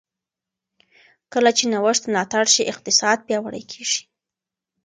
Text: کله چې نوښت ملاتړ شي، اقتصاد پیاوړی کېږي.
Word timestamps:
کله 1.33 1.49
چې 1.57 1.63
نوښت 1.71 2.03
ملاتړ 2.11 2.45
شي، 2.53 2.63
اقتصاد 2.71 3.17
پیاوړی 3.27 3.63
کېږي. 3.71 4.01